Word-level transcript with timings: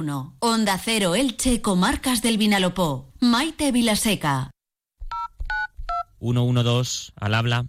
1. 0.00 0.36
Onda 0.40 0.78
Cero 0.78 1.14
Elche, 1.14 1.60
Comarcas 1.60 2.22
del 2.22 2.38
Vinalopó. 2.38 3.12
Maite 3.20 3.70
Vilaseca. 3.70 4.50
112 6.20 7.12
al 7.16 7.34
habla. 7.34 7.66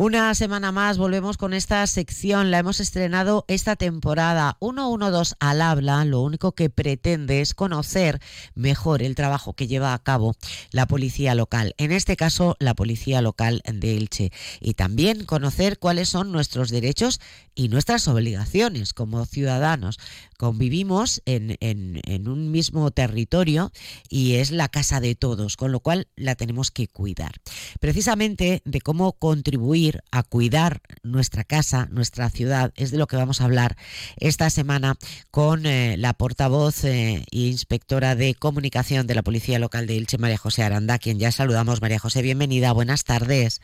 Una 0.00 0.32
semana 0.36 0.70
más 0.70 0.96
volvemos 0.96 1.36
con 1.38 1.52
esta 1.52 1.84
sección, 1.88 2.52
la 2.52 2.60
hemos 2.60 2.78
estrenado 2.78 3.44
esta 3.48 3.74
temporada. 3.74 4.56
112 4.60 5.34
al 5.40 5.60
habla, 5.60 6.04
lo 6.04 6.20
único 6.20 6.52
que 6.52 6.70
pretende 6.70 7.40
es 7.40 7.52
conocer 7.52 8.20
mejor 8.54 9.02
el 9.02 9.16
trabajo 9.16 9.54
que 9.54 9.66
lleva 9.66 9.94
a 9.94 9.98
cabo 10.00 10.36
la 10.70 10.86
policía 10.86 11.34
local, 11.34 11.74
en 11.78 11.90
este 11.90 12.14
caso 12.16 12.54
la 12.60 12.74
policía 12.74 13.22
local 13.22 13.60
de 13.66 13.96
Elche, 13.96 14.30
y 14.60 14.74
también 14.74 15.24
conocer 15.24 15.80
cuáles 15.80 16.08
son 16.08 16.30
nuestros 16.30 16.70
derechos 16.70 17.20
y 17.56 17.66
nuestras 17.68 18.06
obligaciones 18.06 18.92
como 18.92 19.26
ciudadanos. 19.26 19.98
Convivimos 20.36 21.22
en, 21.26 21.56
en 21.58 22.28
un 22.28 22.52
mismo 22.52 22.92
territorio 22.92 23.72
y 24.08 24.34
es 24.34 24.52
la 24.52 24.68
casa 24.68 25.00
de 25.00 25.16
todos, 25.16 25.56
con 25.56 25.72
lo 25.72 25.80
cual 25.80 26.06
la 26.14 26.36
tenemos 26.36 26.70
que 26.70 26.86
cuidar. 26.86 27.32
Precisamente 27.80 28.62
de 28.64 28.80
cómo 28.80 29.14
contribuir 29.14 29.87
a 30.10 30.22
cuidar 30.22 30.80
nuestra 31.02 31.44
casa, 31.44 31.86
nuestra 31.90 32.30
ciudad, 32.30 32.72
es 32.76 32.90
de 32.90 32.98
lo 32.98 33.06
que 33.06 33.16
vamos 33.16 33.40
a 33.40 33.44
hablar 33.44 33.76
esta 34.18 34.50
semana 34.50 34.94
con 35.30 35.66
eh, 35.66 35.96
la 35.98 36.12
portavoz 36.14 36.84
e 36.84 37.24
inspectora 37.30 38.14
de 38.14 38.34
comunicación 38.34 39.06
de 39.06 39.14
la 39.14 39.22
Policía 39.22 39.58
Local 39.58 39.86
de 39.86 39.94
Ilche, 39.94 40.18
María 40.18 40.38
José 40.38 40.62
Aranda, 40.62 40.98
quien 40.98 41.18
ya 41.18 41.32
saludamos. 41.32 41.82
María 41.82 41.98
José, 41.98 42.22
bienvenida, 42.22 42.72
buenas 42.72 43.04
tardes. 43.04 43.60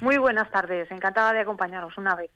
Muy 0.00 0.18
buenas 0.18 0.50
tardes, 0.50 0.90
encantada 0.90 1.32
de 1.32 1.40
acompañaros 1.40 1.96
una 1.96 2.14
vez. 2.14 2.30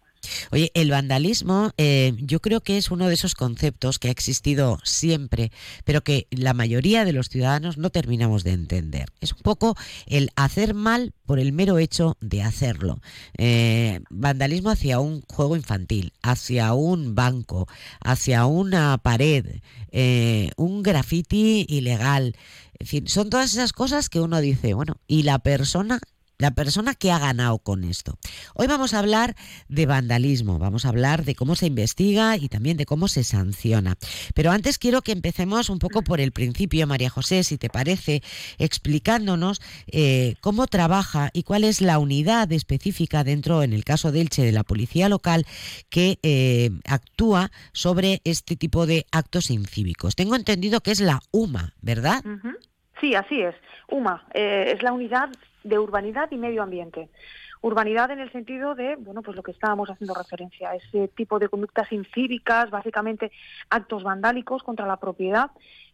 Oye, 0.51 0.71
el 0.75 0.91
vandalismo 0.91 1.73
eh, 1.77 2.15
yo 2.19 2.41
creo 2.41 2.61
que 2.61 2.79
es 2.79 2.91
uno 2.91 3.09
de 3.09 3.15
esos 3.15 3.35
conceptos 3.35 3.99
que 3.99 4.09
ha 4.09 4.11
existido 4.11 4.79
siempre, 4.83 5.53
pero 5.85 6.03
que 6.03 6.27
la 6.31 6.55
mayoría 6.55 7.05
de 7.05 7.13
los 7.13 7.29
ciudadanos 7.29 7.79
no 7.79 7.91
terminamos 7.91 8.45
de 8.45 8.53
entender. 8.53 9.09
Es 9.21 9.33
un 9.33 9.41
poco 9.41 9.77
el 10.07 10.31
hacer 10.37 10.75
mal 10.75 11.13
por 11.27 11.39
el 11.39 11.53
mero 11.53 11.79
hecho 11.79 12.17
de 12.21 12.43
hacerlo. 12.43 13.01
Eh, 13.37 14.01
vandalismo 14.11 14.71
hacia 14.71 15.01
un 15.01 15.23
juego 15.23 15.57
infantil, 15.57 16.13
hacia 16.23 16.73
un 16.73 17.15
banco, 17.15 17.69
hacia 18.01 18.47
una 18.47 18.99
pared, 18.99 19.61
eh, 19.93 20.51
un 20.57 20.83
graffiti 20.83 21.67
ilegal. 21.69 22.37
En 22.79 22.87
fin, 22.87 23.09
son 23.09 23.29
todas 23.29 23.53
esas 23.53 23.73
cosas 23.73 24.09
que 24.09 24.21
uno 24.21 24.41
dice, 24.41 24.75
bueno, 24.75 24.97
¿y 25.07 25.25
la 25.25 25.41
persona 25.41 26.01
la 26.39 26.53
persona 26.53 26.95
que 26.95 27.11
ha 27.11 27.19
ganado 27.19 27.59
con 27.59 27.85
esto. 27.85 28.17
Hoy 28.55 28.69
vamos 28.69 28.95
a 28.95 29.01
hablar 29.01 29.35
de 29.69 29.87
vandalismo, 29.87 30.59
vamos 30.59 30.85
a 30.85 30.91
hablar 30.91 31.25
de 31.25 31.35
cómo 31.35 31.57
se 31.57 31.67
investiga 31.67 32.37
y 32.37 32.49
también 32.49 32.77
de 32.77 32.87
cómo 32.87 33.09
se 33.09 33.25
sanciona. 33.25 33.97
Pero 34.35 34.53
antes 34.53 34.79
quiero 34.79 35.03
que 35.03 35.13
empecemos 35.13 35.69
un 35.69 35.81
poco 35.81 36.03
por 36.03 36.21
el 36.21 36.31
principio, 36.31 36.87
María 36.87 37.11
José, 37.11 37.43
si 37.43 37.59
te 37.59 37.69
parece, 37.69 38.23
explicándonos 38.59 39.61
eh, 39.89 40.37
cómo 40.41 40.69
trabaja 40.69 41.31
y 41.33 41.43
cuál 41.43 41.65
es 41.65 41.81
la 41.81 41.99
unidad 41.99 42.51
específica 42.53 43.25
dentro, 43.25 43.65
en 43.65 43.73
el 43.73 43.85
caso 43.85 44.13
de 44.13 44.21
Elche, 44.21 44.43
de 44.43 44.53
la 44.53 44.63
policía 44.63 45.09
local 45.09 45.45
que 45.91 46.19
eh, 46.23 46.71
actúa 46.87 47.51
sobre 47.73 48.21
este 48.23 48.55
tipo 48.55 48.87
de 48.87 49.07
actos 49.11 49.51
incívicos. 49.51 50.15
Tengo 50.15 50.37
entendido 50.37 50.81
que 50.83 50.93
es 50.93 51.01
la 51.01 51.21
UMA, 51.33 51.75
¿verdad? 51.83 52.23
Sí, 53.01 53.17
así 53.17 53.41
es. 53.41 53.57
UMA 53.91 54.25
eh, 54.35 54.73
es 54.75 54.83
la 54.83 54.93
unidad 54.93 55.31
de 55.65 55.79
urbanidad 55.79 56.31
y 56.31 56.37
medio 56.37 56.63
ambiente. 56.63 57.09
Urbanidad 57.61 58.11
en 58.13 58.21
el 58.21 58.31
sentido 58.31 58.75
de, 58.75 58.97
bueno, 58.97 59.23
pues 59.23 59.37
lo 59.37 59.43
que 59.43 59.51
estábamos 59.51 59.91
haciendo 59.91 60.15
referencia, 60.15 60.75
ese 60.75 61.09
tipo 61.09 61.39
de 61.39 61.49
conductas 61.49 61.91
incívicas, 61.91 62.71
básicamente 62.71 63.33
actos 63.69 64.05
vandálicos 64.05 64.63
contra 64.63 64.87
la 64.87 64.99
propiedad, 64.99 65.51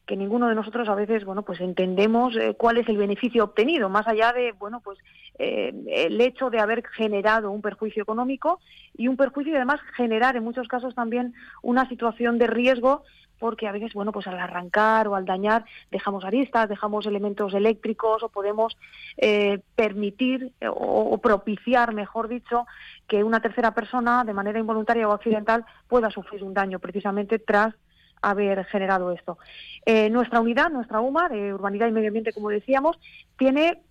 que 0.07 0.17
ninguno 0.17 0.49
de 0.49 0.55
nosotros 0.55 0.89
a 0.89 0.95
veces, 0.95 1.25
bueno, 1.25 1.43
pues 1.43 1.61
entendemos 1.61 2.37
eh, 2.37 2.55
cuál 2.59 2.77
es 2.77 2.89
el 2.89 2.99
beneficio 2.99 3.45
obtenido, 3.45 3.89
más 3.89 4.07
allá 4.07 4.33
de, 4.35 4.53
bueno, 4.53 4.81
pues 4.81 4.99
eh, 5.39 5.73
el 5.89 6.21
hecho 6.21 6.51
de 6.51 6.61
haber 6.61 6.87
generado 6.89 7.51
un 7.51 7.63
perjuicio 7.63 8.03
económico 8.03 8.61
y 8.95 9.09
un 9.09 9.17
perjuicio 9.17 9.55
y 9.55 9.57
además 9.57 9.81
generar 9.97 10.37
en 10.37 10.45
muchos 10.45 10.69
casos 10.69 10.95
también 10.95 11.33
una 11.63 11.89
situación 11.89 12.39
de 12.39 12.47
riesgo 12.47 13.05
porque 13.45 13.69
a 13.69 13.73
veces, 13.73 13.93
bueno, 13.93 14.11
pues 14.11 14.27
al 14.27 14.39
arrancar 14.39 15.07
o 15.07 15.17
al 15.17 15.27
dañar 15.27 15.67
dejamos 15.91 16.25
aristas, 16.25 16.67
dejamos 16.67 17.05
elementos 17.05 17.53
eléctricos 17.53 18.23
o 18.23 18.31
podemos 18.31 18.75
eh, 19.19 19.61
permitir 19.77 20.53
eh, 20.63 20.69
o, 20.71 21.19
propiciar, 21.19 21.93
mejor 21.93 22.29
dicho, 22.29 22.67
que 23.07 23.23
una 23.23 23.41
tercera 23.41 23.75
persona 23.75 24.25
de 24.25 24.33
manera 24.33 24.59
involuntaria 24.59 25.07
o 25.07 25.13
accidental 25.13 25.67
pueda 25.89 26.11
sufrir 26.11 26.43
un 26.43 26.55
daño 26.55 26.79
precisamente 26.79 27.39
tras 27.39 27.75
haber 28.23 28.65
generado 28.65 29.13
esto. 29.13 29.37
Eh, 29.85 30.09
nuestra 30.09 30.41
unidad, 30.41 30.71
nuestra 30.71 31.03
UMA, 31.03 31.29
de 31.29 31.53
Urbanidad 31.53 31.89
y 31.89 31.93
Medio 31.93 32.09
Ambiente, 32.09 32.33
como 32.33 32.49
decíamos, 32.49 32.99
tiene 33.37 33.83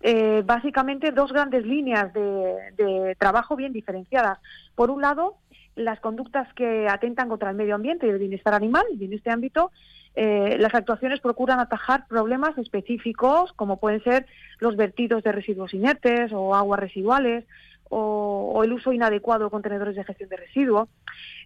básicamente 0.44 1.12
dos 1.12 1.32
grandes 1.32 1.64
líneas 1.64 2.12
de 2.12 3.14
trabajo 3.20 3.54
bien 3.54 3.72
diferenciadas. 3.72 4.40
Por 4.74 4.90
un 4.90 5.00
lado, 5.00 5.36
las 5.76 6.00
conductas 6.00 6.52
que 6.54 6.88
atentan 6.88 7.28
contra 7.28 7.50
el 7.50 7.56
medio 7.56 7.74
ambiente 7.74 8.06
y 8.06 8.10
el 8.10 8.18
bienestar 8.18 8.54
animal, 8.54 8.84
y 8.98 9.04
en 9.04 9.12
este 9.12 9.30
ámbito 9.30 9.72
eh, 10.14 10.56
las 10.60 10.74
actuaciones 10.74 11.20
procuran 11.20 11.58
atajar 11.58 12.06
problemas 12.06 12.56
específicos, 12.58 13.52
como 13.54 13.80
pueden 13.80 14.02
ser 14.04 14.26
los 14.60 14.76
vertidos 14.76 15.24
de 15.24 15.32
residuos 15.32 15.74
inertes 15.74 16.32
o 16.32 16.54
aguas 16.54 16.80
residuales, 16.80 17.44
o, 17.90 18.62
el 18.64 18.72
uso 18.72 18.92
inadecuado 18.92 19.44
de 19.44 19.50
contenedores 19.50 19.96
de 19.96 20.04
gestión 20.04 20.28
de 20.28 20.36
residuos. 20.36 20.88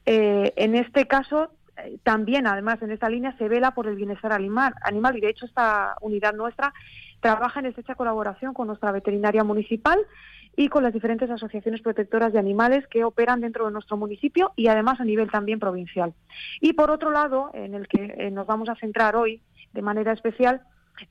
Eh, 0.07 0.53
en 0.57 0.75
este 0.75 1.07
caso, 1.07 1.51
eh, 1.79 1.99
también, 2.03 2.47
además, 2.47 2.81
en 2.83 2.91
esta 2.91 3.09
línea 3.09 3.37
se 3.39 3.49
vela 3.49 3.73
por 3.73 3.87
el 3.87 3.97
bienestar 3.97 4.33
animal, 4.33 4.75
animal 4.83 5.17
y, 5.17 5.21
de 5.21 5.31
hecho, 5.31 5.47
esta 5.47 5.97
unidad 6.01 6.35
nuestra 6.35 6.73
trabaja 7.21 7.61
en 7.61 7.67
estrecha 7.67 7.95
colaboración 7.95 8.55
con 8.55 8.69
nuestra 8.69 8.93
veterinaria 8.93 9.43
municipal 9.45 9.99
y 10.59 10.69
con 10.69 10.83
las 10.83 10.93
diferentes 10.93 11.31
asociaciones 11.31 11.83
protectoras 11.83 12.33
de 12.33 12.41
animales 12.41 12.85
que 12.89 13.05
operan 13.05 13.41
dentro 13.41 13.67
de 13.67 13.71
nuestro 13.71 13.97
municipio 13.97 14.51
y 14.57 14.67
además 14.67 14.99
a 14.99 15.05
nivel 15.05 15.31
también 15.31 15.61
provincial. 15.61 16.15
Y 16.61 16.73
por 16.73 16.91
otro 16.91 17.13
lado, 17.13 17.53
en 17.55 17.75
el 17.75 17.87
que 17.87 18.13
eh, 18.19 18.33
nos 18.33 18.45
vamos 18.49 18.69
a 18.69 18.75
centrar 18.75 19.15
hoy 19.15 19.41
de 19.73 19.83
manera 19.83 20.13
especial, 20.13 20.63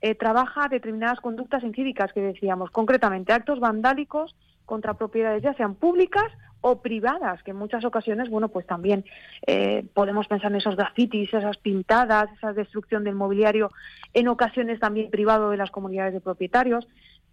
eh, 0.02 0.16
trabaja 0.16 0.68
determinadas 0.68 1.22
conductas 1.22 1.64
incívicas 1.64 2.12
que 2.12 2.20
decíamos, 2.20 2.72
concretamente 2.72 3.32
actos 3.32 3.62
vandálicos 3.62 4.36
contra 4.66 4.96
propiedades 4.96 5.42
ya 5.42 5.54
sean 5.54 5.76
públicas 5.76 6.30
o 6.60 6.82
privadas, 6.82 7.42
que 7.44 7.52
en 7.52 7.58
muchas 7.58 7.86
ocasiones, 7.86 8.30
bueno, 8.30 8.50
pues 8.50 8.68
también 8.68 9.06
eh, 9.46 9.86
podemos 9.94 10.28
pensar 10.28 10.52
en 10.52 10.58
esos 10.58 10.76
grafitis, 10.76 11.34
esas 11.34 11.58
pintadas, 11.58 12.30
esa 12.34 12.52
destrucción 12.52 13.06
del 13.06 13.16
mobiliario, 13.16 13.72
en 14.14 14.28
ocasiones 14.28 14.82
también 14.82 15.10
privado 15.10 15.52
de 15.52 15.58
las 15.58 15.72
comunidades 15.72 16.14
de 16.14 16.20
propietarios 16.20 16.86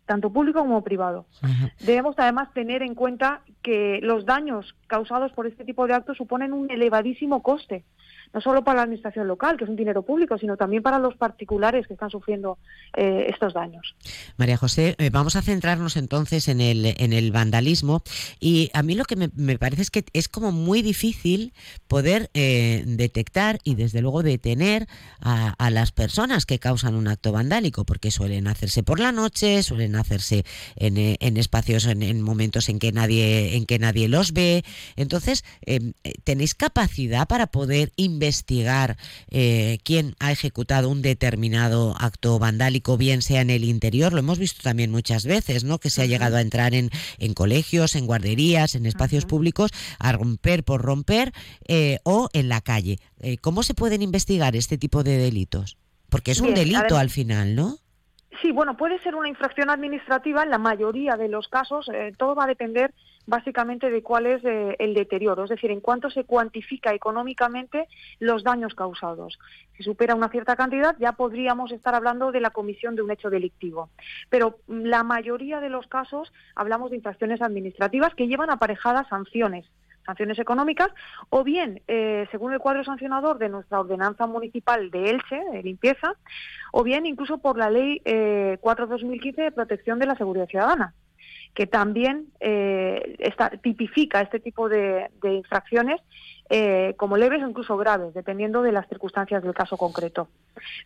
tanto 0.07 0.31
público 0.31 0.61
como 0.61 0.83
privado. 0.83 1.27
Debemos 1.81 2.15
además 2.19 2.53
tener 2.53 2.83
en 2.83 2.95
cuenta 2.95 3.41
que 3.63 4.01
los 4.03 4.27
daños 4.27 4.75
causados 4.87 5.33
por 5.33 5.47
este 5.47 5.65
tipo 5.65 5.87
de 5.87 5.95
actos 5.95 6.17
suponen 6.17 6.53
un 6.53 6.71
elevadísimo 6.71 7.43
coste 7.43 7.85
no 8.35 8.41
solo 8.41 8.65
para 8.65 8.79
la 8.79 8.83
administración 8.83 9.29
local, 9.29 9.57
que 9.57 9.65
es 9.65 9.71
un 9.71 9.77
dinero 9.77 10.03
público, 10.03 10.37
sino 10.37 10.57
también 10.57 10.83
para 10.83 10.99
los 10.99 11.15
particulares 11.15 11.87
que 11.87 11.95
están 11.95 12.11
sufriendo 12.11 12.59
eh, 12.97 13.27
estos 13.29 13.55
daños. 13.55 13.95
María 14.37 14.57
José, 14.57 14.97
eh, 14.99 15.11
vamos 15.11 15.37
a 15.37 15.43
centrarnos 15.43 15.97
entonces 15.97 16.49
en 16.49 16.61
el, 16.61 16.95
en 16.99 17.13
el 17.13 17.31
vandalismo 17.31 18.03
y 18.41 18.71
a 18.75 18.83
mí 18.83 18.97
lo 18.97 19.05
que 19.05 19.15
me, 19.17 19.59
parece 19.59 19.83
es 19.83 19.91
que 19.93 20.05
es 20.13 20.29
como 20.29 20.51
muy 20.51 20.83
difícil 20.83 21.53
poder 21.87 22.29
eh, 22.35 22.83
detectar 22.87 23.61
y 23.63 23.77
desde 23.77 24.03
luego 24.03 24.25
detener 24.25 24.89
a, 25.21 25.55
las 25.71 25.93
personas 25.93 26.45
que 26.45 26.59
causan 26.59 26.95
un 26.95 27.09
acto 27.09 27.33
vandálico, 27.33 27.85
porque 27.85 28.11
suelen 28.11 28.47
hacerse 28.49 28.83
por 28.83 29.01
la 29.01 29.13
noche, 29.13 29.63
suelen 29.63 29.97
hacerse 29.97 30.45
en, 30.77 30.97
en 30.97 31.37
espacios, 31.37 31.87
en, 31.87 32.03
en, 32.03 32.21
momentos 32.21 32.69
en 32.69 32.79
que 32.79 32.93
nadie, 32.93 33.57
en 33.57 33.65
que 33.65 33.79
nadie 33.79 34.09
los 34.09 34.33
ve. 34.33 34.65
Entonces, 34.97 35.45
¿tenéis 36.25 36.55
capacidad 36.55 37.27
para 37.27 37.47
poder 37.47 37.93
investigar 37.97 38.24
investigar 38.25 38.97
eh, 39.31 39.79
quién 39.85 40.15
ha 40.19 40.33
ejecutado 40.33 40.89
un 40.89 41.03
determinado 41.03 41.95
acto 42.01 42.39
vandálico, 42.39 42.97
bien 42.97 43.21
sea 43.21 43.43
en 43.43 43.51
el 43.51 43.65
interior, 43.65 44.13
lo 44.13 44.21
hemos 44.21 44.39
visto 44.39 44.63
también 44.63 44.91
muchas 44.91 45.27
veces, 45.27 45.63
¿no? 45.63 45.79
Que 45.79 45.91
se 45.91 46.03
ha 46.03 46.07
llegado 46.07 46.37
a 46.37 46.41
entrar 46.41 46.75
en, 46.75 46.89
en 47.19 47.35
colegios, 47.35 47.97
en 47.97 48.07
guarderías, 48.07 48.75
en 48.75 48.87
espacios 48.87 49.27
públicos, 49.27 49.71
a 49.99 50.13
romper 50.13 50.65
por 50.65 50.81
romper 50.81 51.33
eh, 51.69 51.99
o 52.05 52.31
en 52.33 52.49
la 52.49 52.63
calle. 52.63 52.99
Eh, 53.21 53.37
¿Cómo 53.39 53.63
se 53.63 53.75
pueden 53.75 54.01
investigar 54.01 54.57
este 54.57 54.79
tipo 54.79 55.03
de 55.03 55.19
delitos? 55.19 55.77
Porque 56.09 56.31
es 56.31 56.41
un 56.41 56.55
delito 56.55 56.97
al 56.97 57.11
final, 57.11 57.55
¿no? 57.55 57.77
Sí, 58.41 58.53
bueno, 58.53 58.77
puede 58.77 59.03
ser 59.03 59.15
una 59.15 59.29
infracción 59.29 59.69
administrativa 59.69 60.43
en 60.43 60.51
la 60.51 60.59
mayoría 60.59 61.17
de 61.17 61.29
los 61.29 61.49
casos. 61.49 61.87
todo 62.17 62.35
va 62.35 62.45
a 62.45 62.49
depender 62.49 62.95
básicamente 63.27 63.91
de 63.91 64.03
cuál 64.03 64.27
es 64.27 64.45
eh, 64.45 64.77
el 64.79 64.95
deterioro, 64.95 65.45
es 65.45 65.51
decir, 65.51 65.71
en 65.71 65.81
cuánto 65.81 66.11
se 66.11 66.25
cuantifica 66.25 66.93
económicamente 66.93 67.89
los 68.19 68.45
daños 68.45 68.75
causados. 68.75 69.39
Si 69.77 69.83
supera 69.83 70.15
una 70.15 70.29
cierta 70.29 70.57
cantidad, 70.57 70.97
ya 70.99 71.13
podríamos 71.13 71.73
estar 71.73 71.95
hablando 71.95 72.33
de 72.33 72.41
la 72.41 72.51
comisión 72.51 72.95
de 72.97 73.03
un 73.03 73.11
hecho 73.11 73.31
delictivo. 73.31 73.91
Pero 74.29 74.59
la 74.69 75.03
mayoría 75.03 75.61
de 75.61 75.71
los 75.71 75.87
casos 75.87 76.33
hablamos 76.55 76.91
de 76.91 76.97
infracciones 76.97 77.43
administrativas 77.43 78.15
que 78.15 78.29
llevan 78.29 78.51
aparejadas 78.51 79.09
sanciones 79.09 79.67
sanciones 80.05 80.39
económicas, 80.39 80.89
o 81.31 81.45
bien, 81.45 81.81
eh, 81.89 82.27
según 82.31 82.53
el 82.53 82.59
cuadro 82.59 82.85
sancionador 82.85 83.39
de 83.39 83.49
nuestra 83.49 83.81
ordenanza 83.81 84.27
municipal 84.27 84.91
de 84.91 85.09
Elche, 85.09 85.43
de 85.51 85.63
limpieza, 85.63 86.13
o 86.73 86.83
bien 86.83 87.07
incluso 87.07 87.39
por 87.39 87.57
la 87.57 87.71
ley 87.71 88.03
eh, 88.05 88.59
4-2015 88.61 89.37
de 89.37 89.51
protección 89.51 89.99
de 89.99 90.07
la 90.07 90.15
seguridad 90.15 90.47
ciudadana 90.47 90.93
que 91.55 91.67
también 91.69 92.27
eh, 92.41 93.19
tipifica 93.63 94.21
este 94.21 94.41
tipo 94.41 94.69
de, 94.69 95.09
infracciones 95.23 96.01
eh, 96.51 96.95
como 96.99 97.17
leves 97.17 97.43
o 97.43 97.49
incluso 97.49 97.77
graves, 97.77 98.13
dependiendo 98.13 98.61
de 98.63 98.73
las 98.73 98.89
circunstancias 98.89 99.43
del 99.43 99.55
caso 99.55 99.77
concreto. 99.77 100.29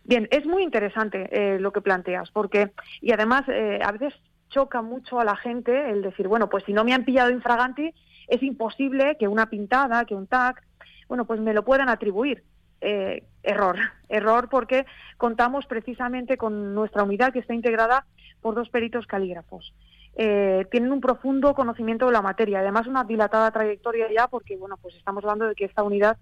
Bien, 0.03 0.27
es 0.31 0.45
muy 0.45 0.63
interesante 0.63 1.27
eh, 1.31 1.59
lo 1.59 1.73
que 1.73 1.81
planteas, 1.81 2.29
porque, 2.31 2.71
y 3.01 3.11
además 3.11 3.45
a 3.49 3.91
veces 3.91 4.13
choca 4.49 4.81
mucho 4.81 5.19
a 5.19 5.25
la 5.25 5.35
gente 5.35 5.89
el 5.89 6.01
decir, 6.01 6.27
bueno, 6.27 6.49
pues 6.49 6.63
si 6.65 6.73
no 6.73 6.83
me 6.83 6.93
han 6.93 7.03
pillado 7.03 7.31
infraganti, 7.31 7.91
es 8.27 8.41
imposible 8.43 9.17
que 9.19 9.27
una 9.27 9.49
pintada, 9.49 10.05
que 10.05 10.15
un 10.15 10.27
tag, 10.27 10.61
bueno, 11.07 11.25
pues 11.25 11.41
me 11.41 11.53
lo 11.53 11.65
puedan 11.65 11.89
atribuir. 11.89 12.43
error, 12.79 13.77
error 14.09 14.47
porque 14.49 14.85
contamos 15.17 15.65
precisamente 15.65 16.37
con 16.37 16.73
nuestra 16.73 17.03
unidad 17.03 17.33
que 17.33 17.39
está 17.39 17.53
integrada 17.53 18.05
por 18.41 18.55
dos 18.55 18.69
peritos 18.69 19.05
calígrafos. 19.07 19.73
Eh, 20.21 20.67
tienen 20.69 20.91
un 20.91 20.99
profundo 20.99 21.53
conocimiento 21.53 22.05
de 22.07 22.11
la 22.11 22.21
materia, 22.21 22.59
además 22.59 22.87
una 22.87 23.05
dilatada 23.05 23.51
trayectoria 23.51 24.11
ya, 24.13 24.27
porque 24.27 24.57
bueno, 24.57 24.75
pues 24.75 24.93
estamos 24.95 25.23
hablando 25.23 25.47
de 25.47 25.55
que 25.55 25.63
esta 25.63 25.81
unidad 25.81 26.17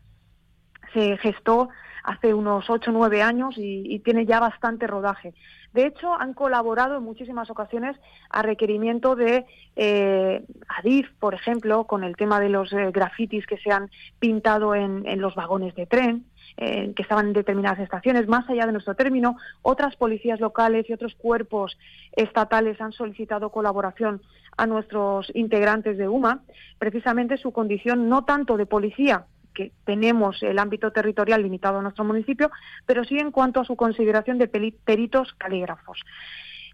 se 0.94 1.17
gestó 1.17 1.69
hace 2.07 2.33
unos 2.33 2.69
8 2.69 2.89
o 2.89 2.94
9 2.94 3.21
años 3.21 3.56
y, 3.57 4.00
tiene 4.00 4.25
ya 4.25 4.39
bastante 4.39 4.88
rodaje. 4.88 5.33
De 5.74 5.86
hecho, 5.86 6.13
han 6.13 6.33
colaborado 6.33 6.98
en 6.98 7.04
muchísimas 7.04 7.50
ocasiones 7.50 7.98
a 8.30 8.42
requerimiento 8.42 9.18
de 9.18 9.45
eh, 9.75 10.42
Adif, 10.69 11.12
por 11.19 11.33
ejemplo, 11.33 11.83
con 11.83 12.06
el 12.06 12.15
tema 12.15 12.39
de 12.39 12.48
los 12.48 12.71
eh, 12.71 12.92
grafitis 12.92 13.45
que 13.45 13.57
se 13.57 13.71
han 13.71 13.92
pintado 14.19 14.74
en, 14.74 15.04
los 15.19 15.36
vagones 15.36 15.75
de 15.75 15.86
tren, 15.86 16.25
eh, 16.56 16.94
que 16.95 17.01
estaban 17.01 17.27
en 17.27 17.33
determinadas 17.33 17.80
estaciones. 17.80 18.25
Más 18.30 18.50
allá 18.50 18.65
de 18.65 18.71
nuestro 18.71 18.95
término, 18.95 19.36
otras 19.62 19.98
policías 19.98 20.39
locales 20.39 20.89
y 20.89 20.94
otros 20.94 21.13
cuerpos 21.15 21.77
estatales 22.13 22.80
han 22.80 22.94
solicitado 22.94 23.51
colaboración 23.51 24.21
a 24.56 24.65
nuestros 24.65 25.30
integrantes 25.36 25.98
de 25.98 26.07
UMA, 26.07 26.39
precisamente 26.80 27.36
su 27.36 27.51
condición 27.51 28.07
no 28.07 28.24
tanto 28.24 28.56
de 28.56 28.65
policía, 28.65 29.25
que 29.57 29.71
tenemos 29.86 30.44
el 30.44 30.59
ámbito 30.59 30.92
territorial 30.92 31.42
limitado 31.42 31.80
a 31.80 31.81
nuestro 31.81 32.06
municipio, 32.06 32.51
pero 32.86 33.04
sí 33.04 33.18
en 33.18 33.31
cuanto 33.31 33.59
a 33.59 33.65
su 33.65 33.75
consideración 33.75 34.38
de 34.38 34.48
peritos 34.48 35.33
calígrafos. 35.33 36.00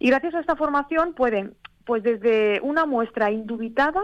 Y 0.02 0.10
gracias 0.10 0.36
a 0.36 0.42
esta 0.42 0.58
formación 0.58 1.14
pueden, 1.14 1.56
pues 1.86 2.04
desde 2.04 2.60
una 2.62 2.86
muestra 2.86 3.32
indubitada, 3.32 4.02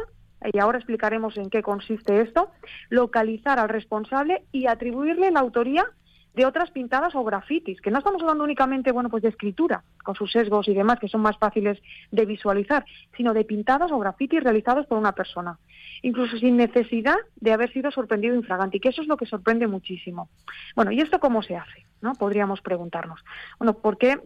y 0.54 0.60
ahora 0.60 0.78
explicaremos 0.78 1.36
en 1.36 1.50
qué 1.50 1.62
consiste 1.62 2.22
esto, 2.22 2.52
localizar 2.90 3.60
al 3.60 3.68
responsable 3.68 4.44
y 4.54 4.68
atribuirle 4.68 5.30
la 5.32 5.42
autoría 5.42 5.86
de 6.34 6.46
otras 6.46 6.72
pintadas 6.72 7.16
o 7.16 7.24
grafitis, 7.24 7.82
que 7.82 7.92
no 7.92 8.00
estamos 8.00 8.22
hablando 8.22 8.44
únicamente 8.44 8.92
bueno, 8.92 9.10
pues 9.10 9.24
de 9.24 9.30
escritura, 9.30 9.84
con 10.04 10.16
sus 10.16 10.32
sesgos 10.32 10.68
y 10.68 10.74
demás, 10.74 11.00
que 11.00 11.08
son 11.08 11.22
más 11.22 11.38
fáciles 11.38 11.80
de 12.12 12.26
visualizar, 12.26 12.86
sino 13.18 13.34
de 13.34 13.44
pintadas 13.44 13.92
o 13.92 14.00
grafitis 14.00 14.44
realizados 14.44 14.86
por 14.86 14.98
una 14.98 15.14
persona, 15.14 15.58
incluso 16.02 16.38
sin 16.38 16.58
necesidad 16.58 17.18
de 17.36 17.52
haber 17.54 17.72
sido 17.74 17.92
sorprendido 17.92 18.36
infraganti, 18.36 18.80
que 18.80 18.90
eso 18.90 19.02
es 19.02 19.08
lo 19.08 19.18
que 19.18 19.26
sorprende 19.26 19.68
muchísimo. 19.68 20.30
Bueno, 20.76 20.92
¿y 20.92 21.02
esto 21.02 21.20
cómo 21.20 21.42
se 21.42 21.56
hace? 21.56 21.86
¿no? 22.02 22.14
Podríamos 22.14 22.62
preguntarnos. 22.62 23.24
Bueno, 23.58 23.74
porque, 23.74 24.20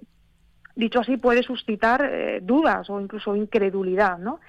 dicho 0.76 1.00
así, 1.00 1.18
puede 1.18 1.44
suscitar 1.44 2.04
eh, 2.06 2.40
dudas 2.42 2.90
o 2.90 3.00
incluso 3.02 3.36
incredulidad, 3.36 4.18
¿no? 4.18 4.40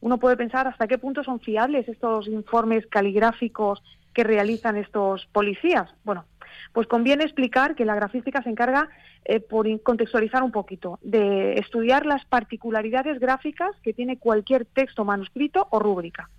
Uno 0.00 0.18
puede 0.18 0.36
pensar 0.36 0.68
hasta 0.68 0.86
qué 0.86 0.98
punto 0.98 1.24
son 1.24 1.40
fiables 1.40 1.88
estos 1.88 2.28
informes 2.28 2.86
caligráficos 2.86 3.82
que 4.14 4.22
realizan 4.22 4.76
estos 4.76 5.26
policías. 5.26 5.90
Bueno, 6.04 6.24
pues 6.72 6.86
conviene 6.86 7.24
explicar 7.24 7.74
que 7.74 7.84
la 7.84 7.94
grafística 7.94 8.42
se 8.42 8.50
encarga, 8.50 8.88
eh, 9.24 9.40
por 9.40 9.66
contextualizar 9.82 10.42
un 10.42 10.52
poquito, 10.52 10.98
de 11.02 11.54
estudiar 11.54 12.06
las 12.06 12.24
particularidades 12.24 13.18
gráficas 13.20 13.70
que 13.82 13.92
tiene 13.92 14.18
cualquier 14.18 14.64
texto 14.64 15.04
manuscrito 15.04 15.66
o 15.70 15.78
rúbrica, 15.78 16.30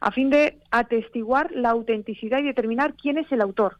a 0.00 0.10
fin 0.10 0.30
de 0.30 0.58
atestiguar 0.70 1.50
la 1.52 1.70
autenticidad 1.70 2.38
y 2.38 2.44
determinar 2.44 2.94
quién 2.94 3.18
es 3.18 3.30
el 3.32 3.40
autor. 3.40 3.78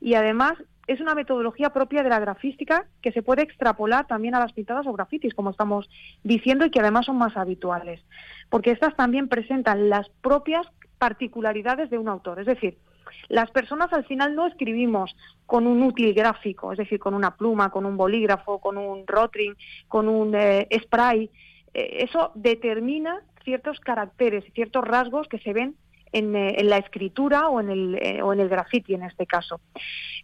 Y 0.00 0.14
además 0.14 0.54
es 0.86 1.00
una 1.00 1.14
metodología 1.14 1.70
propia 1.70 2.02
de 2.02 2.08
la 2.08 2.18
grafística 2.18 2.86
que 3.00 3.12
se 3.12 3.22
puede 3.22 3.42
extrapolar 3.42 4.06
también 4.06 4.34
a 4.34 4.40
las 4.40 4.52
pintadas 4.52 4.86
o 4.86 4.92
grafitis, 4.92 5.34
como 5.34 5.50
estamos 5.50 5.88
diciendo, 6.24 6.64
y 6.64 6.70
que 6.70 6.80
además 6.80 7.06
son 7.06 7.18
más 7.18 7.36
habituales, 7.36 8.02
porque 8.50 8.72
estas 8.72 8.96
también 8.96 9.28
presentan 9.28 9.88
las 9.88 10.08
propias 10.08 10.66
particularidades 10.98 11.90
de 11.90 11.98
un 11.98 12.08
autor. 12.08 12.40
Es 12.40 12.46
decir, 12.46 12.78
las 13.28 13.50
personas 13.50 13.92
al 13.92 14.04
final 14.04 14.34
no 14.34 14.46
escribimos 14.46 15.14
con 15.46 15.66
un 15.66 15.82
útil 15.82 16.14
gráfico, 16.14 16.72
es 16.72 16.78
decir, 16.78 16.98
con 16.98 17.14
una 17.14 17.36
pluma, 17.36 17.70
con 17.70 17.86
un 17.86 17.96
bolígrafo, 17.96 18.58
con 18.58 18.78
un 18.78 19.06
rotring, 19.06 19.54
con 19.88 20.08
un 20.08 20.34
eh, 20.34 20.68
spray. 20.82 21.30
Eh, 21.74 22.04
eso 22.04 22.32
determina 22.34 23.22
ciertos 23.44 23.80
caracteres 23.80 24.44
ciertos 24.54 24.84
rasgos 24.84 25.26
que 25.28 25.38
se 25.38 25.52
ven 25.52 25.74
en, 26.12 26.36
eh, 26.36 26.62
la 26.62 26.78
escritura 26.78 27.48
o 27.48 27.60
en 27.60 27.70
el, 27.70 28.22
o 28.22 28.32
en 28.32 28.40
el 28.40 28.48
graffiti 28.48 28.94
en 28.94 29.02
este 29.02 29.26
caso. 29.26 29.60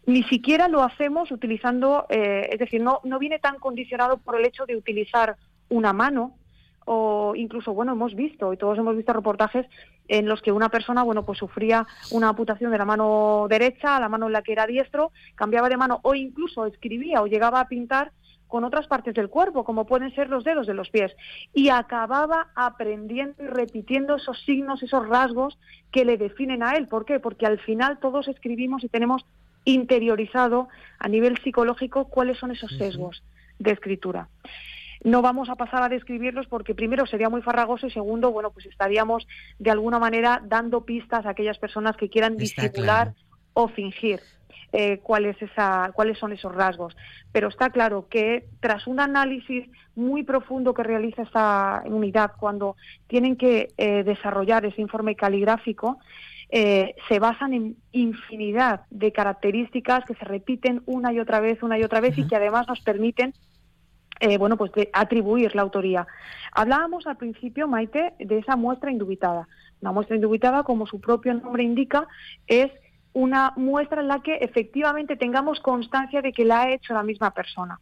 Ni 0.07 0.23
siquiera 0.25 0.69
lo 0.69 0.83
hacemos 0.83 1.31
utilizando, 1.31 2.07
es 2.09 2.59
decir, 2.59 2.81
no, 2.81 3.01
no 3.05 3.19
viene 3.19 3.39
tan 3.39 3.59
condicionado 3.59 4.19
por 4.19 4.39
el 4.39 4.47
hecho 4.47 4.67
de 4.67 4.77
utilizar 4.77 5.37
una 5.69 5.93
mano, 5.93 6.35
o 6.91 7.35
incluso, 7.37 7.75
bueno, 7.75 7.93
hemos 7.93 8.15
visto, 8.15 8.53
y 8.53 8.57
todos 8.57 8.79
hemos 8.79 8.97
visto 8.97 9.13
reportajes 9.13 9.67
en 10.09 10.27
los 10.27 10.43
que 10.43 10.53
una 10.53 10.71
persona, 10.71 11.03
bueno, 11.03 11.25
pues 11.25 11.39
sufría 11.39 11.87
una 12.11 12.31
amputación 12.31 12.73
de 12.73 12.79
la 12.79 12.85
mano 12.85 13.47
derecha 13.49 13.97
a 13.97 14.01
la 14.01 14.09
mano 14.09 14.27
en 14.27 14.33
la 14.33 14.43
que 14.43 14.53
era 14.53 14.67
diestro, 14.67 15.13
cambiaba 15.35 15.69
de 15.69 15.77
mano 15.77 16.01
o 16.03 16.15
incluso 16.15 16.67
escribía 16.67 17.23
o 17.23 17.27
llegaba 17.27 17.61
a 17.61 17.69
pintar 17.69 18.13
con 18.49 18.65
otras 18.65 18.87
partes 18.87 19.15
del 19.15 19.29
cuerpo, 19.29 19.63
como 19.63 19.87
pueden 19.87 20.15
ser 20.15 20.31
los 20.31 20.43
dedos 20.43 20.67
de 20.67 20.75
los 20.75 20.89
pies, 20.89 21.15
y 21.53 21.69
acababa 21.69 22.49
aprendiendo 22.57 23.43
y 23.43 23.47
repitiendo 23.47 24.17
esos 24.17 24.43
signos, 24.45 24.83
esos 24.83 25.07
rasgos 25.07 25.59
que 25.93 26.07
le 26.07 26.17
definen 26.17 26.63
a 26.63 26.73
él. 26.73 26.89
¿Por 26.89 27.05
qué? 27.05 27.21
Porque 27.21 27.47
al 27.47 27.59
final 27.61 27.99
todos 28.01 28.27
escribimos 28.27 28.83
y 28.83 28.89
tenemos 28.89 29.25
interiorizado 29.65 30.69
a 30.99 31.09
nivel 31.09 31.37
psicológico 31.45 32.07
cuáles 32.07 32.39
son 32.39 32.51
esos 32.51 32.73
sesgos 32.79 33.23
de 33.59 33.73
escritura. 33.73 34.29
No 35.05 35.23
vamos 35.23 35.49
a 35.49 35.57
pasar 35.57 35.83
a 35.83 35.89
describirlos 35.89 36.47
porque 36.47 36.75
primero 36.75 37.07
sería 37.07 37.29
muy 37.29 37.43
farragoso 37.43 37.87
y 37.87 37.91
segundo, 37.91 38.33
bueno, 38.33 38.51
pues 38.51 38.67
estaríamos 38.67 39.27
de 39.59 39.71
alguna 39.71 39.99
manera 39.99 40.43
dando 40.45 40.85
pistas 40.85 41.25
a 41.27 41.31
aquellas 41.31 41.59
personas 41.59 41.97
que 41.97 42.09
quieran 42.09 42.37
disimular 42.37 43.15
o 43.53 43.69
fingir. 43.69 44.21
Eh, 44.71 44.99
cuál 45.03 45.25
esa, 45.25 45.93
cuáles 45.95 46.19
son 46.19 46.35
esos 46.35 46.55
rasgos. 46.55 46.95
Pero 47.33 47.49
está 47.49 47.71
claro 47.71 48.07
que 48.11 48.45
tras 48.61 48.87
un 48.87 49.01
análisis 49.01 49.67
muy 49.95 50.25
profundo 50.25 50.75
que 50.75 50.83
realiza 50.83 51.23
esta 51.23 51.83
unidad 51.87 52.33
cuando 52.39 52.77
tienen 53.07 53.37
que 53.37 53.69
eh, 53.79 54.03
desarrollar 54.05 54.67
ese 54.67 54.83
informe 54.83 55.17
caligráfico, 55.17 55.99
eh, 56.51 56.95
se 57.09 57.19
basan 57.19 57.55
en 57.55 57.77
infinidad 57.93 58.83
de 58.91 59.11
características 59.11 60.05
que 60.05 60.15
se 60.15 60.25
repiten 60.27 60.83
una 60.85 61.15
y 61.15 61.21
otra 61.21 61.41
vez, 61.41 61.63
una 61.63 61.79
y 61.79 61.83
otra 61.83 62.01
vez 62.01 62.19
y 62.19 62.27
que 62.27 62.37
además 62.37 62.69
nos 62.69 62.81
permiten 62.81 63.33
eh, 64.21 64.39
bueno, 64.39 64.57
pues 64.57 64.73
de 64.73 64.91
atribuir 64.93 65.55
la 65.55 65.63
autoría. 65.63 66.07
Hablábamos 66.53 67.07
al 67.07 67.17
principio, 67.17 67.69
Maite, 67.69 68.15
de 68.19 68.39
esa 68.39 68.57
muestra 68.57 68.91
indubitada. 68.91 69.49
Una 69.81 69.93
muestra 69.93 70.17
indubitada, 70.17 70.63
como 70.65 70.87
su 70.87 71.01
propio 71.01 71.35
nombre 71.35 71.63
indica, 71.63 72.07
es 72.47 72.71
una 73.13 73.53
muestra 73.57 74.01
en 74.01 74.09
la 74.09 74.21
que 74.21 74.37
efectivamente 74.37 75.17
tengamos 75.17 75.61
constancia 75.61 76.23
de 76.23 76.33
que 76.33 76.45
la 76.45 76.63
ha 76.63 76.71
hecho 76.73 76.95
la 76.95 77.03
misma 77.03 77.33
persona. 77.33 77.81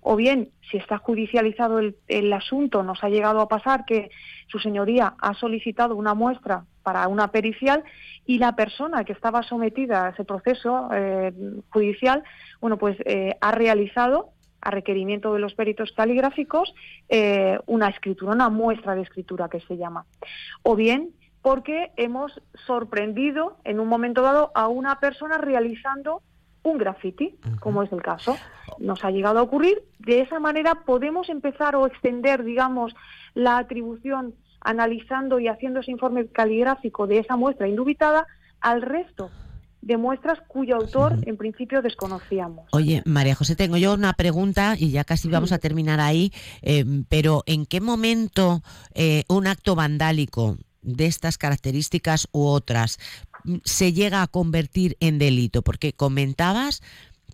O 0.00 0.16
bien, 0.16 0.50
si 0.70 0.76
está 0.76 0.98
judicializado 0.98 1.80
el, 1.80 2.32
asunto, 2.32 2.82
nos 2.82 3.02
ha 3.02 3.08
llegado 3.08 3.40
a 3.40 3.48
pasar 3.48 3.84
que 3.84 4.10
su 4.46 4.58
señoría 4.58 5.14
ha 5.20 5.34
solicitado 5.34 5.96
una 5.96 6.14
muestra 6.14 6.64
para 6.82 7.08
una 7.08 7.28
pericial 7.28 7.84
y 8.24 8.38
la 8.38 8.54
persona 8.54 9.04
que 9.04 9.12
estaba 9.12 9.42
sometida 9.42 10.06
a 10.06 10.10
ese 10.10 10.24
proceso 10.24 10.88
eh, 10.92 11.32
judicial, 11.70 12.22
bueno, 12.60 12.78
pues 12.78 12.96
eh, 13.04 13.36
ha 13.40 13.52
realizado 13.52 14.30
a 14.60 14.70
requerimiento 14.70 15.32
de 15.32 15.40
los 15.40 15.54
peritos 15.54 15.92
caligráficos, 15.92 16.74
eh, 17.08 17.58
una 17.66 17.88
escritura, 17.88 18.32
una 18.32 18.48
muestra 18.48 18.94
de 18.94 19.02
escritura 19.02 19.48
que 19.48 19.60
se 19.60 19.76
llama. 19.76 20.04
O 20.62 20.76
bien 20.76 21.10
porque 21.42 21.92
hemos 21.96 22.42
sorprendido 22.66 23.56
en 23.64 23.80
un 23.80 23.88
momento 23.88 24.22
dado 24.22 24.50
a 24.54 24.68
una 24.68 24.98
persona 24.98 25.38
realizando 25.38 26.22
un 26.62 26.78
graffiti, 26.78 27.36
como 27.60 27.82
es 27.82 27.92
el 27.92 28.02
caso. 28.02 28.36
Nos 28.78 29.04
ha 29.04 29.10
llegado 29.10 29.38
a 29.38 29.42
ocurrir. 29.42 29.82
De 29.98 30.20
esa 30.20 30.40
manera 30.40 30.74
podemos 30.84 31.28
empezar 31.28 31.76
o 31.76 31.86
extender, 31.86 32.44
digamos, 32.44 32.94
la 33.34 33.58
atribución 33.58 34.34
analizando 34.60 35.38
y 35.38 35.48
haciendo 35.48 35.80
ese 35.80 35.92
informe 35.92 36.26
caligráfico 36.26 37.06
de 37.06 37.20
esa 37.20 37.36
muestra 37.36 37.68
indubitada 37.68 38.26
al 38.60 38.82
resto 38.82 39.30
de 39.88 39.96
muestras 39.96 40.38
cuyo 40.46 40.76
autor 40.76 41.18
en 41.24 41.38
principio 41.38 41.80
desconocíamos. 41.80 42.66
Oye, 42.72 43.02
María 43.06 43.34
José, 43.34 43.56
tengo 43.56 43.78
yo 43.78 43.94
una 43.94 44.12
pregunta 44.12 44.76
y 44.78 44.90
ya 44.90 45.02
casi 45.02 45.28
vamos 45.28 45.50
a 45.50 45.58
terminar 45.58 45.98
ahí, 45.98 46.30
eh, 46.60 46.84
pero 47.08 47.42
¿en 47.46 47.64
qué 47.64 47.80
momento 47.80 48.62
eh, 48.92 49.24
un 49.28 49.46
acto 49.46 49.74
vandálico 49.74 50.58
de 50.82 51.06
estas 51.06 51.38
características 51.38 52.28
u 52.32 52.44
otras 52.44 52.98
se 53.64 53.94
llega 53.94 54.20
a 54.20 54.26
convertir 54.26 54.98
en 55.00 55.18
delito? 55.18 55.62
Porque 55.62 55.94
comentabas 55.94 56.82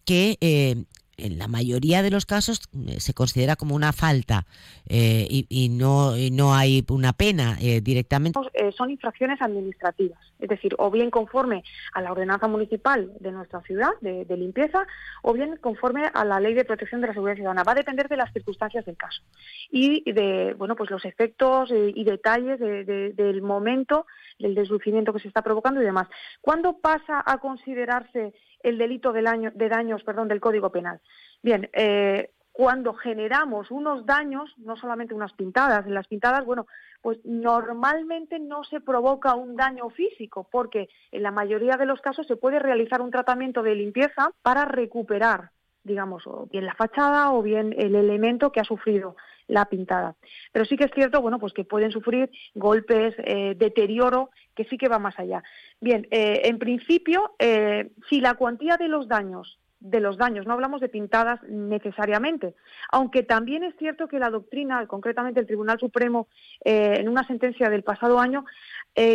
que 0.04 0.38
eh, 0.40 0.84
en 1.16 1.38
la 1.38 1.48
mayoría 1.48 2.02
de 2.02 2.10
los 2.10 2.26
casos 2.26 2.68
eh, 2.86 3.00
se 3.00 3.14
considera 3.14 3.56
como 3.56 3.74
una 3.74 3.92
falta 3.92 4.46
eh, 4.88 5.26
y, 5.28 5.68
no, 5.68 6.12
no 6.32 6.54
hay 6.54 6.84
una 6.88 7.12
pena 7.12 7.56
eh, 7.60 7.80
directamente. 7.80 8.38
son 8.76 8.90
infracciones 8.90 9.40
administrativas, 9.40 10.18
es 10.38 10.48
decir, 10.48 10.74
o 10.78 10.90
bien 10.90 11.10
conforme 11.10 11.62
a 11.92 12.00
la 12.02 12.12
ordenanza 12.12 12.48
municipal 12.48 13.12
de 13.20 13.32
nuestra 13.32 13.60
ciudad 13.62 13.90
de, 14.00 14.36
limpieza, 14.36 14.86
o 15.22 15.32
bien 15.32 15.56
conforme 15.60 16.10
a 16.12 16.24
la 16.24 16.40
ley 16.40 16.54
de 16.54 16.64
protección 16.64 17.00
de 17.00 17.08
la 17.08 17.12
seguridad 17.14 17.36
ciudadana. 17.36 17.62
Va 17.62 17.72
a 17.72 17.76
depender 17.76 18.08
de 18.08 18.16
las 18.16 18.32
circunstancias 18.32 18.84
del 18.84 18.96
caso 18.96 19.22
y 19.70 20.10
de 20.10 20.54
bueno 20.54 20.76
pues 20.76 20.90
los 20.90 21.04
efectos 21.04 21.70
y 21.70 22.04
detalles 22.04 22.58
del 22.58 23.42
momento 23.42 24.06
del 24.38 24.54
deslucimiento 24.54 25.12
que 25.12 25.20
se 25.20 25.28
está 25.28 25.42
provocando 25.42 25.80
y 25.80 25.84
demás. 25.84 26.08
¿Cuándo 26.40 26.78
pasa 26.78 27.22
a 27.24 27.38
considerarse 27.38 28.34
el 28.64 28.78
delito 28.78 29.12
de 29.12 29.22
daños 29.68 30.02
perdón, 30.02 30.26
del 30.26 30.40
Código 30.40 30.70
Penal. 30.70 31.00
Bien, 31.42 31.70
eh, 31.72 32.30
cuando 32.50 32.94
generamos 32.94 33.70
unos 33.70 34.06
daños, 34.06 34.48
no 34.58 34.76
solamente 34.76 35.12
unas 35.12 35.32
pintadas, 35.32 35.86
en 35.86 35.94
las 35.94 36.06
pintadas, 36.06 36.44
bueno, 36.44 36.66
pues 37.02 37.18
normalmente 37.24 38.38
no 38.38 38.64
se 38.64 38.80
provoca 38.80 39.34
un 39.34 39.56
daño 39.56 39.90
físico, 39.90 40.48
porque 40.50 40.88
en 41.10 41.22
la 41.22 41.30
mayoría 41.30 41.76
de 41.76 41.84
los 41.84 42.00
casos 42.00 42.26
se 42.26 42.36
puede 42.36 42.60
realizar 42.60 43.02
un 43.02 43.10
tratamiento 43.10 43.62
de 43.62 43.74
limpieza 43.74 44.30
para 44.42 44.64
recuperar, 44.64 45.50
digamos, 45.84 46.26
o 46.26 46.48
bien 46.50 46.66
la 46.66 46.74
fachada 46.74 47.32
o 47.32 47.42
bien 47.42 47.74
el 47.78 47.94
elemento 47.94 48.50
que 48.50 48.60
ha 48.60 48.64
sufrido 48.64 49.16
la 49.46 49.66
pintada. 49.66 50.16
Pero 50.52 50.64
sí 50.64 50.76
que 50.76 50.84
es 50.84 50.90
cierto, 50.94 51.20
bueno, 51.20 51.38
pues 51.38 51.52
que 51.52 51.64
pueden 51.64 51.92
sufrir 51.92 52.30
golpes, 52.54 53.14
eh, 53.18 53.54
deterioro, 53.56 54.30
que 54.54 54.64
sí 54.64 54.78
que 54.78 54.88
va 54.88 54.98
más 54.98 55.18
allá. 55.18 55.42
Bien, 55.80 56.06
eh, 56.10 56.42
en 56.44 56.58
principio, 56.58 57.34
eh, 57.38 57.90
si 58.08 58.20
la 58.20 58.34
cuantía 58.34 58.76
de 58.76 58.88
los 58.88 59.08
daños 59.08 59.58
de 59.80 60.00
los 60.00 60.16
daños, 60.16 60.46
no 60.46 60.54
hablamos 60.54 60.80
de 60.80 60.88
pintadas 60.88 61.42
necesariamente, 61.42 62.54
aunque 62.90 63.22
también 63.22 63.64
es 63.64 63.76
cierto 63.76 64.08
que 64.08 64.18
la 64.18 64.30
doctrina, 64.30 64.86
concretamente 64.86 65.40
el 65.40 65.46
Tribunal 65.46 65.78
Supremo, 65.78 66.26
en 66.64 67.06
una 67.06 67.26
sentencia 67.26 67.68
del 67.68 67.82
pasado 67.82 68.18
año, 68.18 68.46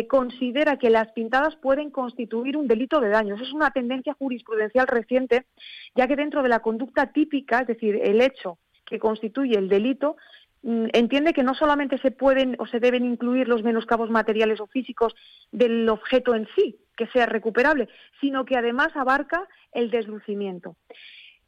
considera 0.08 0.76
que 0.76 0.90
las 0.90 1.10
pintadas 1.12 1.56
pueden 1.56 1.90
constituir 1.90 2.56
un 2.56 2.68
delito 2.68 3.00
de 3.00 3.08
daños. 3.08 3.40
Es 3.40 3.52
una 3.52 3.70
tendencia 3.70 4.14
jurisprudencial 4.14 4.86
reciente, 4.86 5.46
ya 5.94 6.06
que 6.06 6.16
dentro 6.16 6.42
de 6.42 6.50
la 6.50 6.60
conducta 6.60 7.12
típica, 7.12 7.60
es 7.60 7.66
decir, 7.66 7.98
el 8.02 8.20
hecho 8.20 8.58
que 8.90 8.98
constituye 8.98 9.56
el 9.56 9.68
delito, 9.68 10.16
mm, 10.62 10.88
entiende 10.92 11.32
que 11.32 11.44
no 11.44 11.54
solamente 11.54 11.96
se 11.98 12.10
pueden 12.10 12.56
o 12.58 12.66
se 12.66 12.80
deben 12.80 13.04
incluir 13.04 13.48
los 13.48 13.62
menoscabos 13.62 14.10
materiales 14.10 14.60
o 14.60 14.66
físicos 14.66 15.14
del 15.52 15.88
objeto 15.88 16.34
en 16.34 16.46
sí, 16.54 16.76
que 16.96 17.06
sea 17.06 17.24
recuperable, 17.24 17.88
sino 18.20 18.44
que 18.44 18.56
además 18.56 18.88
abarca 18.94 19.48
el 19.72 19.90
deslucimiento. 19.90 20.76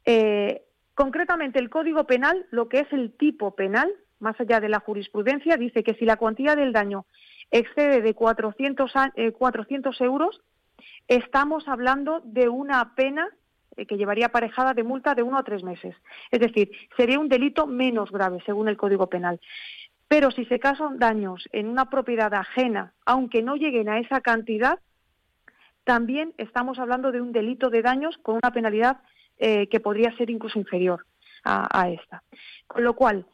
Eh, 0.05 0.63
concretamente, 0.95 1.59
el 1.59 1.69
Código 1.69 2.05
Penal, 2.05 2.47
lo 2.49 2.69
que 2.69 2.79
es 2.79 2.91
el 2.91 3.11
tipo 3.11 3.55
penal, 3.55 3.93
más 4.19 4.39
allá 4.39 4.59
de 4.59 4.69
la 4.69 4.79
jurisprudencia, 4.79 5.57
dice 5.57 5.83
que 5.83 5.95
si 5.95 6.05
la 6.05 6.15
cuantía 6.15 6.55
del 6.55 6.71
daño 6.71 7.05
excede 7.51 8.01
de 8.01 8.13
400, 8.13 8.91
400 9.37 10.01
eh, 10.01 10.03
euros, 10.03 10.41
estamos 11.07 11.67
hablando 11.67 12.21
de 12.23 12.49
una 12.49 12.95
pena 12.95 13.27
eh, 13.75 13.85
que 13.85 13.97
llevaría 13.97 14.27
aparejada 14.27 14.73
de 14.73 14.83
multa 14.83 15.15
de 15.15 15.23
uno 15.23 15.37
a 15.37 15.43
tres 15.43 15.63
meses. 15.63 15.95
Es 16.31 16.39
decir, 16.39 16.71
sería 16.95 17.19
un 17.19 17.29
delito 17.29 17.65
menos 17.65 18.11
grave, 18.11 18.39
según 18.45 18.67
el 18.67 18.77
Código 18.77 19.07
Penal. 19.07 19.39
Pero 20.07 20.31
si 20.31 20.45
se 20.45 20.59
causan 20.59 20.99
daños 20.99 21.47
en 21.51 21.67
una 21.67 21.89
propiedad 21.89 22.33
ajena, 22.33 22.93
aunque 23.05 23.41
no 23.41 23.55
lleguen 23.55 23.89
a 23.89 23.99
esa 23.99 24.21
cantidad, 24.21 24.79
también 25.85 26.33
estamos 26.37 26.77
hablando 26.77 27.11
de 27.11 27.21
un 27.21 27.31
delito 27.31 27.69
de 27.69 27.81
daños 27.81 28.17
con 28.17 28.35
una 28.35 28.51
penalidad 28.51 28.97
eh, 29.37 29.67
que 29.67 29.79
podría 29.79 30.15
ser 30.15 30.29
incluso 30.29 30.59
inferior 30.59 31.05
a, 31.45 31.89
esta. 31.89 32.23
Con 32.67 32.85
lo 32.85 32.93
cual, 32.95 33.25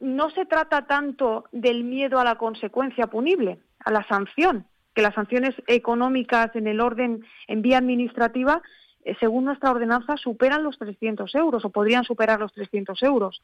no 0.00 0.30
se 0.30 0.46
trata 0.46 0.86
tanto 0.86 1.44
del 1.52 1.84
miedo 1.84 2.18
a 2.18 2.24
la 2.24 2.36
consecuencia 2.36 3.06
punible, 3.06 3.58
a 3.80 3.90
la 3.90 4.06
sanción, 4.08 4.66
que 4.94 5.02
las 5.02 5.14
sanciones 5.14 5.54
económicas 5.66 6.54
en 6.54 6.66
el 6.66 6.80
orden 6.80 7.24
en 7.46 7.62
vía 7.62 7.78
administrativa, 7.78 8.62
eh, 9.04 9.14
según 9.20 9.44
nuestra 9.44 9.70
ordenanza, 9.70 10.16
superan 10.16 10.62
los 10.62 10.78
300 10.78 11.34
euros 11.34 11.64
o 11.64 11.70
podrían 11.70 12.04
superar 12.04 12.40
los 12.40 12.52
300 12.52 13.02
euros. 13.02 13.42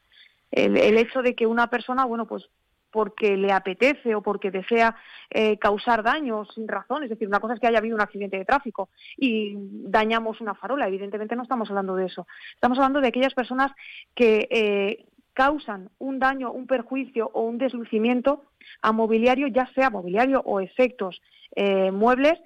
El, 0.50 0.99
hecho 0.99 1.23
de 1.23 1.35
que 1.35 1.47
una 1.47 1.68
persona, 1.68 2.04
bueno, 2.04 2.26
pues 2.26 2.49
porque 2.90 3.38
le 3.38 3.52
apetece 3.52 4.14
o 4.14 4.21
porque 4.21 4.50
desea 4.50 4.94
eh, 5.30 5.56
causar 5.59 6.02
daño 6.02 6.44
sin 6.44 6.68
razón. 6.68 7.02
Es 7.02 7.11
decir, 7.11 7.26
una 7.26 7.40
cosa 7.40 7.54
es 7.54 7.61
que 7.61 7.66
haya 7.66 7.78
habido 7.78 7.97
un 7.97 8.02
accidente 8.02 8.37
de 8.37 8.44
tráfico 8.44 8.90
y 9.16 9.54
dañamos 9.56 10.42
una 10.42 10.54
farola. 10.54 10.88
Evidentemente 10.88 11.35
no 11.35 11.42
estamos 11.42 11.71
hablando 11.71 11.97
de 11.97 12.04
eso. 12.04 12.26
Estamos 12.52 12.76
hablando 12.78 13.00
de 13.00 13.09
aquellas 13.09 13.32
personas 13.32 13.73
que 14.14 14.47
eh, 14.50 15.06
causan 15.35 15.91
un 15.99 16.19
daño, 16.19 16.53
un 16.53 16.67
perjuicio 16.67 17.31
o 17.33 17.43
un 17.43 17.59
deslucimiento 17.59 18.45
a 18.81 18.93
mobiliario, 18.93 19.47
ya 19.49 19.71
sea 19.75 19.91
mobiliario 19.91 20.41
o 20.45 20.61
efectos 20.61 21.21
eh, 21.57 21.91
muebles, 21.91 22.39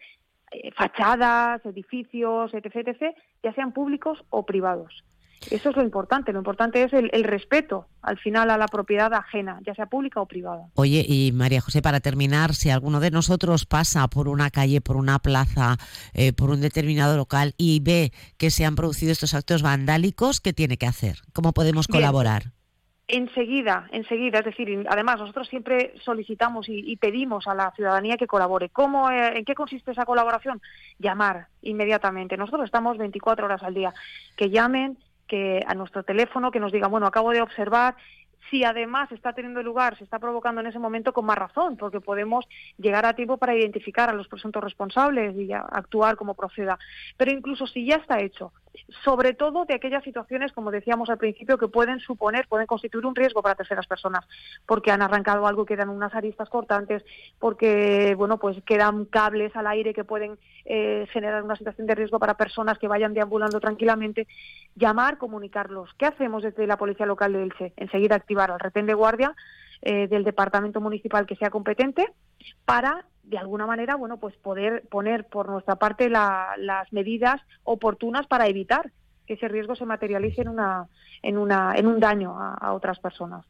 eh, 0.51 0.71
fachadas, 0.73 1.65
edificios, 1.65 2.53
etc., 2.55 2.77
etc., 2.77 3.17
ya 3.43 3.53
sean 3.55 3.73
públicos 3.73 4.25
o 4.31 4.45
privados. 4.45 5.05
Eso 5.51 5.71
es 5.71 5.77
lo 5.77 5.83
importante. 5.83 6.33
Lo 6.33 6.39
importante 6.39 6.83
es 6.83 6.93
el, 6.93 7.11
respeto 7.25 7.87
al 8.03 8.19
final 8.19 8.51
a 8.51 8.57
la 8.57 8.67
propiedad 8.67 9.13
ajena, 9.13 9.61
ya 9.67 9.75
sea 9.75 9.87
pública 9.87 10.21
o 10.21 10.27
privada. 10.27 10.69
Oye, 10.75 11.05
y 11.07 11.33
María 11.33 11.61
José, 11.61 11.83
para 11.83 12.01
terminar, 12.01 12.55
si 12.55 12.71
alguno 12.71 13.01
de 13.01 13.11
nosotros 13.11 13.67
pasa 13.67 14.09
por 14.09 14.29
una 14.29 14.51
calle, 14.51 14.81
por 14.81 14.97
una 14.97 15.19
plaza, 15.19 15.77
eh, 16.15 16.33
por 16.33 16.51
un 16.51 16.61
determinado 16.61 17.17
local 17.17 17.55
y 17.59 17.81
ve 17.81 18.13
que 18.39 18.51
se 18.51 18.65
han 18.65 18.77
producido 18.77 19.13
estos 19.13 19.35
actos 19.35 19.63
vandálicos, 19.63 20.41
¿qué 20.41 20.53
tiene 20.53 20.79
que 20.79 20.87
hacer? 20.87 21.19
¿Cómo 21.33 21.53
podemos 21.53 21.87
colaborar? 21.87 22.56
Enseguida, 23.09 23.87
enseguida, 23.93 24.41
es 24.41 24.45
decir, 24.47 24.85
además 24.91 25.21
nosotros 25.21 25.47
siempre 25.47 25.95
solicitamos 26.05 26.67
y, 26.69 26.97
pedimos 26.97 27.47
a 27.47 27.55
la 27.55 27.71
ciudadanía 27.71 28.17
que 28.17 28.27
colabore. 28.27 28.71
¿Cómo, 28.71 29.09
eh, 29.11 29.39
¿En 29.39 29.45
qué 29.45 29.55
consiste 29.55 29.93
esa 29.93 30.05
colaboración? 30.05 30.61
Llamar 30.99 31.47
inmediatamente. 31.63 32.37
Nosotros 32.37 32.65
estamos 32.65 32.99
24 32.99 33.47
horas 33.47 33.63
al 33.63 33.75
día. 33.75 33.95
Que 34.37 34.51
llamen, 34.51 34.99
que 35.29 35.63
a 35.69 35.75
nuestro 35.75 36.03
teléfono, 36.03 36.51
que 36.51 36.59
nos 36.59 36.73
digan, 36.73 36.91
bueno, 36.91 37.07
acabo 37.07 37.31
de 37.31 37.43
observar 37.43 37.95
si 38.51 38.65
además 38.65 39.11
está 39.13 39.33
teniendo 39.33 39.63
lugar, 39.63 39.97
se 39.99 40.05
está 40.05 40.19
provocando 40.19 40.61
en 40.61 40.69
ese 40.69 40.79
momento 40.79 41.13
con 41.13 41.27
más 41.27 41.39
razón, 41.39 41.77
porque 41.77 42.01
podemos 42.01 42.47
llegar 42.79 43.07
a 43.07 43.15
tiempo 43.15 43.39
para 43.39 43.55
identificar 43.55 44.09
a 44.09 44.13
los 44.13 44.29
presuntos 44.29 44.63
responsables 44.63 45.37
y 45.37 45.53
actuar 45.53 46.17
como 46.17 46.35
proceda. 46.35 46.79
Pero 47.17 47.33
incluso 47.33 47.67
si 47.67 47.85
ya 47.87 47.97
está 47.97 48.21
hecho, 48.21 48.53
sobre 49.05 49.35
todo 49.35 49.65
de 49.65 49.75
aquellas 49.75 50.05
situaciones, 50.05 50.53
como 50.53 50.71
decíamos 50.71 51.11
al 51.11 51.19
principio, 51.19 51.59
que 51.59 51.69
pueden 51.69 52.01
suponer, 52.01 52.47
pueden 52.49 52.67
constituir 52.67 53.07
un 53.07 53.15
riesgo 53.15 53.43
para 53.43 53.55
terceras 53.55 53.87
personas, 53.87 54.27
porque 54.67 54.91
han 54.91 55.03
arrancado 55.03 55.47
algo, 55.47 55.67
quedan 55.67 55.89
unas 55.89 56.15
aristas 56.15 56.49
cortantes, 56.49 57.05
porque 57.39 58.15
bueno, 58.17 58.39
pues 58.39 58.63
quedan 58.65 59.05
cables 59.07 59.55
al 59.57 59.67
aire 59.67 59.95
que 59.95 60.05
pueden 60.05 60.39
eh, 60.65 61.07
generar 61.13 61.43
una 61.43 61.57
situación 61.57 61.87
de 61.87 61.95
riesgo 61.95 62.19
para 62.19 62.37
personas 62.37 62.79
que 62.79 62.89
vayan 62.89 63.15
deambulando 63.15 63.61
tranquilamente. 63.61 64.27
Llamar, 64.75 65.19
comunicarlos. 65.19 65.91
¿Qué 65.99 66.07
hacemos 66.07 66.43
desde 66.43 66.67
la 66.67 66.77
Policía 66.77 67.07
Local 67.07 67.33
de 67.33 67.43
Elche? 67.43 67.73
Enseguida 67.77 68.17
activar 68.17 68.51
al 68.51 68.61
retén 68.61 68.87
de 68.87 68.95
guardia 68.95 69.35
eh, 69.83 70.09
del 70.09 70.25
departamento 70.25 70.81
municipal 70.81 71.27
que 71.27 71.37
sea 71.37 71.51
competente 71.51 72.13
para 72.65 73.05
de 73.27 73.39
alguna 73.39 73.67
manera 73.67 73.97
bueno 73.97 74.19
pues 74.19 74.37
poder 74.37 74.85
poner 74.89 75.27
por 75.27 75.49
nuestra 75.49 75.77
parte 75.77 76.09
las 76.09 76.93
medidas 76.93 77.41
oportunas 77.65 78.27
para 78.27 78.47
evitar 78.47 78.93
que 79.27 79.35
ese 79.35 79.49
riesgo 79.49 79.77
se 79.77 79.85
materialice 79.85 80.43
en 80.43 80.49
una 80.49 80.87
en 81.23 81.39
una 81.39 81.75
en 81.77 81.87
un 81.87 81.99
daño 81.99 82.37
a, 82.39 82.73
otras 82.73 82.99
personas 82.99 83.45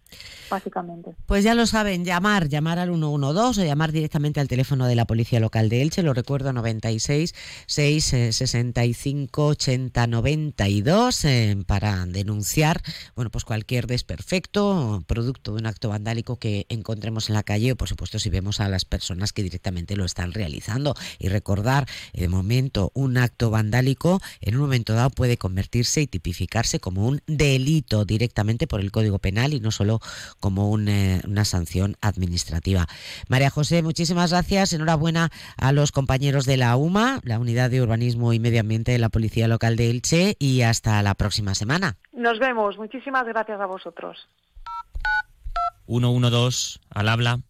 básicamente. 0.48 1.14
Pues 1.26 1.42
ya 1.42 1.54
lo 1.54 1.66
saben 1.66 2.04
llamar 2.04 2.48
llamar 2.48 2.78
al 2.78 2.90
112 2.90 3.60
o 3.60 3.64
llamar 3.64 3.92
directamente 3.92 4.40
al 4.40 4.48
teléfono 4.48 4.86
de 4.86 4.94
la 4.94 5.04
policía 5.04 5.40
local 5.40 5.68
de 5.68 5.82
Elche 5.82 6.02
lo 6.02 6.14
recuerdo 6.14 6.52
96 6.52 7.34
6 7.66 8.04
65 8.30 9.46
80 9.46 10.06
92 10.06 11.26
para 11.66 12.06
denunciar 12.06 12.80
bueno 13.14 13.30
pues 13.30 13.44
cualquier 13.44 13.86
desperfecto 13.86 15.02
producto 15.06 15.52
de 15.52 15.60
un 15.60 15.66
acto 15.66 15.88
vandálico 15.88 16.36
que 16.36 16.66
encontremos 16.68 17.28
en 17.28 17.34
la 17.34 17.42
calle 17.42 17.72
o 17.72 17.76
por 17.76 17.88
supuesto 17.88 18.18
si 18.18 18.30
vemos 18.30 18.60
a 18.60 18.68
las 18.68 18.84
personas 18.84 19.32
que 19.32 19.42
directamente 19.42 19.96
lo 19.96 20.04
están 20.04 20.32
realizando. 20.32 20.94
Y 21.18 21.28
recordar 21.28 21.86
de 22.12 22.28
momento 22.28 22.90
un 22.94 23.18
acto 23.18 23.50
vandálico 23.50 24.20
en 24.40 24.54
un 24.56 24.62
momento 24.62 24.94
dado 24.94 25.10
puede 25.10 25.36
convertirse 25.36 25.65
y 26.02 26.06
tipificarse 26.06 26.80
como 26.80 27.06
un 27.06 27.20
delito 27.26 28.04
directamente 28.04 28.66
por 28.66 28.80
el 28.80 28.90
Código 28.90 29.18
Penal 29.18 29.52
y 29.52 29.60
no 29.60 29.70
solo 29.70 30.00
como 30.40 30.78
eh, 30.78 31.20
una 31.26 31.44
sanción 31.44 31.96
administrativa. 32.00 32.86
María 33.28 33.50
José, 33.50 33.82
muchísimas 33.82 34.30
gracias. 34.30 34.72
Enhorabuena 34.72 35.30
a 35.56 35.72
los 35.72 35.92
compañeros 35.92 36.46
de 36.46 36.56
la 36.56 36.76
UMA, 36.76 37.20
la 37.24 37.38
Unidad 37.38 37.70
de 37.70 37.82
Urbanismo 37.82 38.32
y 38.32 38.38
Medio 38.38 38.60
Ambiente 38.60 38.92
de 38.92 38.98
la 38.98 39.08
Policía 39.08 39.48
Local 39.48 39.76
de 39.76 39.90
Elche, 39.90 40.36
y 40.38 40.62
hasta 40.62 41.02
la 41.02 41.14
próxima 41.14 41.54
semana. 41.54 41.96
Nos 42.12 42.38
vemos. 42.38 42.78
Muchísimas 42.78 43.24
gracias 43.26 43.60
a 43.60 43.66
vosotros. 43.66 44.28
112 45.86 46.80
al 46.90 47.08
habla 47.08 47.40